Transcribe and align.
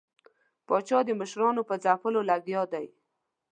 پاچا 0.67 0.99
د 1.05 1.09
مشرانو 1.21 1.61
په 1.69 1.75
ځپلو 1.83 2.21
لګیا 2.31 2.61
دی. 2.73 2.85